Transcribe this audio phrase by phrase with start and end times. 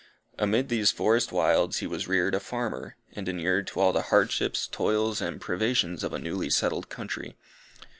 [0.39, 4.65] Amid these forest wilds he was reared a farmer, and inured to all the hardships,
[4.67, 7.35] toils, and privations of a newly settled country.